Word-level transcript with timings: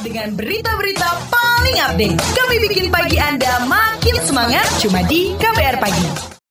dengan 0.00 0.32
berita-berita 0.32 1.08
paling 1.28 1.76
update. 1.76 2.16
Kami 2.32 2.56
bikin 2.68 2.88
pagi 2.88 3.20
Anda 3.20 3.68
makin 3.68 4.16
semangat 4.24 4.64
cuma 4.80 5.04
di 5.04 5.36
KBR 5.36 5.76
Pagi. 5.76 6.08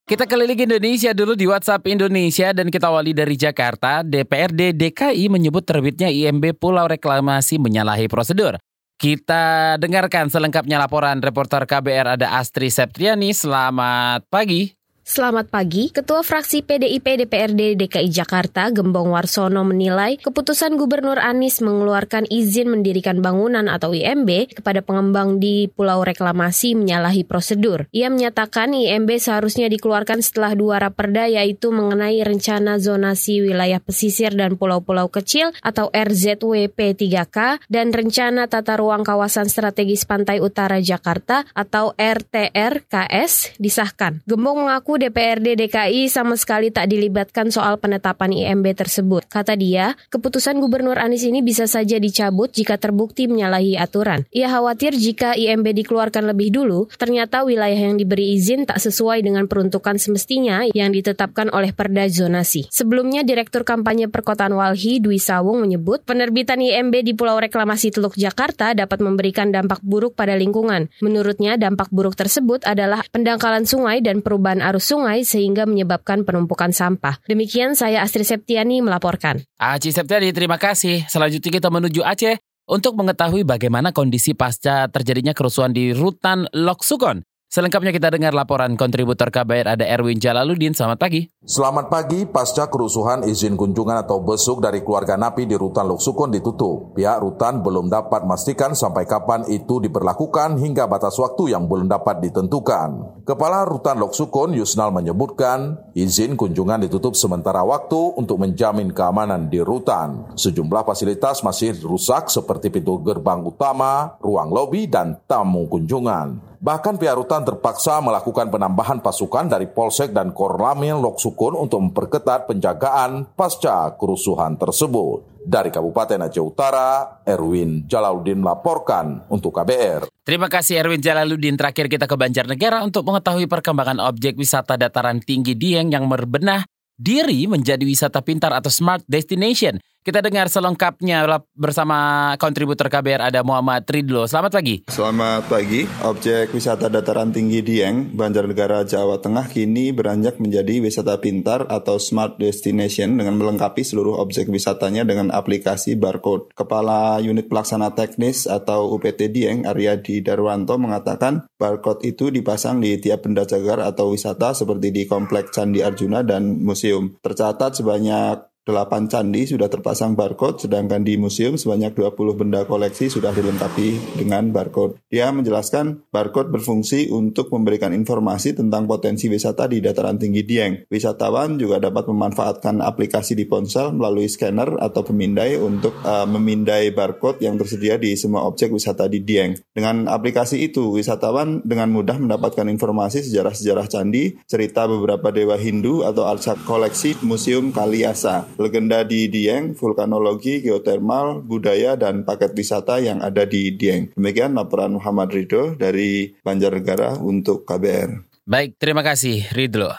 Kita 0.09 0.25
keliling 0.25 0.57
Indonesia 0.57 1.13
dulu 1.13 1.37
di 1.37 1.45
WhatsApp 1.45 1.85
Indonesia 1.85 2.49
dan 2.49 2.73
kita 2.73 2.89
awali 2.89 3.13
dari 3.13 3.37
Jakarta. 3.37 4.01
DPRD 4.01 4.73
DKI 4.73 5.29
menyebut 5.29 5.65
terbitnya 5.65 6.09
IMB 6.09 6.57
Pulau 6.57 6.89
Reklamasi 6.89 7.61
menyalahi 7.61 8.09
prosedur. 8.09 8.57
Kita 8.97 9.77
dengarkan 9.77 10.33
selengkapnya 10.33 10.81
laporan 10.81 11.21
reporter 11.21 11.65
KBR 11.69 12.17
ada 12.17 12.41
Astri 12.41 12.73
Septriani. 12.73 13.33
Selamat 13.37 14.25
pagi. 14.33 14.78
Selamat 15.09 15.49
pagi, 15.49 15.89
Ketua 15.89 16.21
Fraksi 16.21 16.61
PDIP 16.61 17.25
DPRD 17.25 17.73
DKI 17.73 18.13
Jakarta 18.13 18.69
Gembong 18.69 19.09
Warsono 19.09 19.65
menilai 19.65 20.21
keputusan 20.21 20.77
Gubernur 20.77 21.17
Anies 21.17 21.65
mengeluarkan 21.65 22.29
izin 22.29 22.69
mendirikan 22.69 23.17
bangunan 23.17 23.65
atau 23.73 23.89
IMB 23.97 24.61
kepada 24.61 24.85
pengembang 24.85 25.41
di 25.41 25.65
Pulau 25.65 26.05
Reklamasi 26.05 26.77
menyalahi 26.77 27.25
prosedur. 27.25 27.89
Ia 27.89 28.13
menyatakan 28.13 28.77
IMB 28.77 29.17
seharusnya 29.17 29.65
dikeluarkan 29.73 30.21
setelah 30.21 30.53
dua 30.53 30.77
raperda 30.77 31.25
yaitu 31.25 31.73
mengenai 31.73 32.21
rencana 32.21 32.77
zonasi 32.77 33.41
wilayah 33.41 33.81
pesisir 33.81 34.37
dan 34.37 34.61
pulau-pulau 34.61 35.09
kecil 35.09 35.57
atau 35.65 35.89
RZWP 35.89 36.77
3K 36.93 37.65
dan 37.65 37.89
rencana 37.97 38.45
tata 38.45 38.77
ruang 38.77 39.01
kawasan 39.01 39.49
strategis 39.49 40.05
pantai 40.05 40.37
utara 40.37 40.77
Jakarta 40.77 41.49
atau 41.57 41.97
RTRKS 41.97 43.57
disahkan. 43.57 44.21
Gembong 44.29 44.69
mengaku 44.69 44.98
DPRD 44.99 45.55
DKI 45.55 46.11
sama 46.11 46.35
sekali 46.35 46.75
tak 46.75 46.91
dilibatkan 46.91 47.47
soal 47.47 47.79
penetapan 47.79 48.35
IMB 48.35 48.75
tersebut. 48.75 49.23
Kata 49.31 49.55
dia, 49.55 49.95
keputusan 50.11 50.59
Gubernur 50.59 50.99
Anies 50.99 51.23
ini 51.23 51.39
bisa 51.39 51.63
saja 51.71 51.95
dicabut 51.95 52.51
jika 52.51 52.75
terbukti 52.75 53.31
menyalahi 53.31 53.79
aturan. 53.79 54.27
Ia 54.35 54.51
khawatir 54.51 54.99
jika 54.99 55.39
IMB 55.39 55.71
dikeluarkan 55.71 56.27
lebih 56.27 56.51
dulu, 56.51 56.91
ternyata 56.99 57.47
wilayah 57.47 57.79
yang 57.79 57.95
diberi 57.95 58.35
izin 58.35 58.67
tak 58.67 58.83
sesuai 58.83 59.23
dengan 59.23 59.47
peruntukan 59.47 59.95
semestinya 59.95 60.67
yang 60.75 60.91
ditetapkan 60.91 61.47
oleh 61.55 61.71
Perda 61.71 62.11
Zonasi. 62.11 62.67
Sebelumnya, 62.67 63.23
Direktur 63.23 63.63
Kampanye 63.63 64.11
Perkotaan 64.11 64.51
Walhi 64.51 64.99
Dwi 64.99 65.23
Sawung 65.23 65.63
menyebut 65.63 66.03
penerbitan 66.03 66.59
IMB 66.59 67.07
di 67.07 67.15
Pulau 67.15 67.39
Reklamasi 67.39 67.95
Teluk 67.95 68.19
Jakarta 68.19 68.75
dapat 68.75 68.99
memberikan 68.99 69.55
dampak 69.55 69.79
buruk 69.79 70.19
pada 70.19 70.35
lingkungan. 70.35 70.91
Menurutnya, 70.99 71.55
dampak 71.55 71.87
buruk 71.87 72.19
tersebut 72.19 72.67
adalah 72.67 73.07
pendangkalan 73.15 73.63
sungai 73.63 74.03
dan 74.03 74.19
perubahan 74.19 74.59
arus 74.59 74.88
sungai 74.89 75.21
sehingga 75.21 75.69
menyebabkan 75.69 76.25
penumpukan 76.25 76.73
sampah. 76.73 77.21
Demikian 77.29 77.77
saya 77.77 78.01
Astri 78.01 78.25
Septiani 78.25 78.81
melaporkan. 78.81 79.45
Aci 79.61 79.93
Septiani, 79.93 80.33
terima 80.33 80.57
kasih. 80.57 81.05
Selanjutnya 81.05 81.61
kita 81.61 81.69
menuju 81.69 82.01
Aceh 82.01 82.41
untuk 82.65 82.97
mengetahui 82.97 83.45
bagaimana 83.45 83.93
kondisi 83.93 84.33
pasca 84.33 84.89
terjadinya 84.89 85.37
kerusuhan 85.37 85.69
di 85.69 85.93
Rutan 85.93 86.49
Loksukon. 86.49 87.21
Selengkapnya 87.49 87.89
kita 87.89 88.13
dengar 88.13 88.29
laporan 88.29 88.77
kontributor 88.77 89.33
KBR 89.33 89.73
ada 89.73 89.81
Erwin 89.81 90.21
Jalaluddin. 90.21 90.77
Selamat 90.77 91.01
pagi. 91.01 91.33
Selamat 91.41 91.89
pagi, 91.89 92.29
pasca 92.29 92.69
kerusuhan 92.69 93.25
izin 93.25 93.57
kunjungan 93.57 94.05
atau 94.05 94.21
besuk 94.21 94.61
dari 94.61 94.85
keluarga 94.85 95.17
napi 95.17 95.49
di 95.49 95.57
Rutan 95.57 95.89
Loksukon 95.89 96.29
ditutup. 96.29 96.93
Pihak 96.93 97.17
Rutan 97.17 97.65
belum 97.65 97.89
dapat 97.89 98.21
memastikan 98.21 98.77
sampai 98.77 99.09
kapan 99.09 99.49
itu 99.49 99.81
diberlakukan 99.81 100.61
hingga 100.61 100.85
batas 100.85 101.17
waktu 101.17 101.57
yang 101.57 101.65
belum 101.65 101.89
dapat 101.89 102.21
ditentukan. 102.21 103.25
Kepala 103.25 103.65
Rutan 103.65 103.97
Loksukon 103.97 104.53
Yusnal 104.53 104.93
menyebutkan 104.93 105.89
izin 105.97 106.37
kunjungan 106.37 106.85
ditutup 106.85 107.17
sementara 107.17 107.65
waktu 107.65 108.13
untuk 108.13 108.45
menjamin 108.45 108.93
keamanan 108.93 109.49
di 109.49 109.57
Rutan. 109.57 110.37
Sejumlah 110.37 110.85
fasilitas 110.85 111.41
masih 111.41 111.73
rusak 111.81 112.29
seperti 112.29 112.69
pintu 112.69 113.01
gerbang 113.01 113.41
utama, 113.41 114.21
ruang 114.21 114.53
lobi, 114.53 114.85
dan 114.85 115.17
tamu 115.25 115.65
kunjungan. 115.65 116.48
Bahkan 116.59 116.99
pihak 116.99 117.15
rutan 117.15 117.47
terpaksa 117.47 118.03
melakukan 118.03 118.51
penambahan 118.51 118.99
pasukan 118.99 119.47
dari 119.47 119.71
Polsek 119.71 120.11
dan 120.11 120.35
Korlamil 120.35 120.99
Loksukun 120.99 121.55
untuk 121.55 121.79
memperketat 121.87 122.51
penjagaan 122.51 123.31
pasca 123.31 123.95
kerusuhan 123.95 124.59
tersebut. 124.59 125.39
Dari 125.39 125.71
Kabupaten 125.71 126.27
Aceh 126.27 126.43
Utara, 126.43 127.23
Erwin 127.23 127.87
Jalaluddin 127.87 128.43
melaporkan 128.43 129.23
untuk 129.31 129.55
KBR. 129.55 130.11
Terima 130.27 130.51
kasih 130.51 130.83
Erwin 130.83 130.99
Jalaluddin. 130.99 131.55
Terakhir 131.55 131.87
kita 131.87 132.11
ke 132.11 132.19
Banjarnegara 132.19 132.83
untuk 132.83 133.07
mengetahui 133.07 133.47
perkembangan 133.47 134.03
objek 134.11 134.35
wisata 134.35 134.75
dataran 134.75 135.23
tinggi 135.23 135.55
Dieng 135.55 135.95
yang 135.95 136.11
berbenah 136.11 136.67
diri 136.99 137.47
menjadi 137.47 137.87
wisata 137.87 138.19
pintar 138.19 138.51
atau 138.51 138.67
smart 138.67 139.07
destination. 139.07 139.79
Kita 140.09 140.25
dengar 140.25 140.49
selengkapnya 140.49 141.21
bersama 141.53 142.33
kontributor 142.41 142.89
KBR 142.89 143.29
ada 143.29 143.45
Muhammad 143.45 143.85
Ridlo. 143.85 144.25
Selamat 144.25 144.57
pagi. 144.57 144.81
Selamat 144.89 145.45
pagi. 145.45 145.85
Objek 146.01 146.49
wisata 146.49 146.89
dataran 146.89 147.29
tinggi 147.29 147.61
Dieng, 147.61 148.17
Banjarnegara, 148.17 148.89
Jawa 148.89 149.21
Tengah 149.21 149.45
kini 149.53 149.93
beranjak 149.93 150.41
menjadi 150.41 150.81
wisata 150.81 151.21
pintar 151.21 151.69
atau 151.69 152.01
smart 152.01 152.41
destination 152.41 153.21
dengan 153.21 153.37
melengkapi 153.37 153.85
seluruh 153.85 154.17
objek 154.17 154.49
wisatanya 154.49 155.05
dengan 155.05 155.29
aplikasi 155.29 155.93
barcode. 155.93 156.57
Kepala 156.57 157.21
Unit 157.21 157.45
Pelaksana 157.45 157.93
Teknis 157.93 158.49
atau 158.49 158.89
UPT 158.97 159.29
Dieng, 159.29 159.69
Aryadi 159.69 160.25
Darwanto 160.25 160.81
mengatakan 160.81 161.45
barcode 161.61 162.01
itu 162.09 162.33
dipasang 162.33 162.81
di 162.81 162.97
tiap 162.97 163.29
benda 163.29 163.45
cagar 163.45 163.85
atau 163.85 164.09
wisata 164.09 164.57
seperti 164.57 164.89
di 164.89 165.05
Komplek 165.05 165.53
Candi 165.53 165.85
Arjuna 165.85 166.25
dan 166.25 166.65
Museum. 166.65 167.13
Tercatat 167.21 167.77
sebanyak 167.77 168.48
8 168.71 169.09
candi 169.09 169.49
sudah 169.49 169.67
terpasang 169.67 170.13
barcode, 170.13 170.65
sedangkan 170.65 171.01
di 171.01 171.17
museum 171.17 171.57
sebanyak 171.57 171.97
20 171.97 172.39
benda 172.39 172.63
koleksi 172.63 173.09
sudah 173.09 173.33
dilengkapi 173.33 174.19
dengan 174.21 174.53
barcode. 174.53 175.01
Dia 175.09 175.33
menjelaskan 175.33 176.09
barcode 176.13 176.53
berfungsi 176.53 177.09
untuk 177.09 177.49
memberikan 177.49 177.91
informasi 177.91 178.53
tentang 178.53 178.85
potensi 178.85 179.25
wisata 179.27 179.65
di 179.65 179.81
dataran 179.81 180.21
tinggi 180.21 180.45
Dieng. 180.45 180.73
Wisatawan 180.87 181.57
juga 181.57 181.81
dapat 181.81 182.07
memanfaatkan 182.09 182.81
aplikasi 182.85 183.33
di 183.33 183.49
ponsel 183.49 183.93
melalui 183.95 184.29
scanner 184.29 184.77
atau 184.77 185.01
pemindai 185.01 185.57
untuk 185.57 185.97
uh, 186.05 186.29
memindai 186.29 186.93
barcode 186.93 187.41
yang 187.43 187.57
tersedia 187.57 187.97
di 187.97 188.13
semua 188.15 188.45
objek 188.45 188.69
wisata 188.69 189.09
di 189.09 189.21
Dieng. 189.25 189.57
Dengan 189.73 190.05
aplikasi 190.07 190.61
itu, 190.61 190.93
wisatawan 190.93 191.65
dengan 191.65 191.89
mudah 191.89 192.21
mendapatkan 192.21 192.67
informasi 192.69 193.25
sejarah-sejarah 193.25 193.87
candi, 193.89 194.37
cerita 194.45 194.85
beberapa 194.85 195.33
dewa 195.33 195.57
Hindu 195.57 196.05
atau 196.05 196.27
arsak 196.29 196.61
koleksi 196.67 197.17
Museum 197.25 197.71
Kaliasa 197.71 198.45
legenda 198.59 199.07
di 199.07 199.31
Dieng, 199.31 199.73
vulkanologi, 199.73 200.59
geotermal, 200.59 201.41
budaya, 201.41 201.95
dan 201.95 202.27
paket 202.27 202.51
wisata 202.53 202.99
yang 202.99 203.23
ada 203.23 203.47
di 203.47 203.71
Dieng. 203.73 204.13
Demikian 204.13 204.53
laporan 204.59 204.99
Muhammad 204.99 205.31
Ridho 205.31 205.79
dari 205.79 206.35
Banjarnegara 206.43 207.17
untuk 207.23 207.63
KBR. 207.63 208.43
Baik, 208.43 208.75
terima 208.75 209.01
kasih 209.01 209.47
Ridho. 209.55 209.89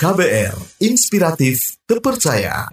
KBR, 0.00 0.80
inspiratif, 0.80 1.76
terpercaya. 1.84 2.72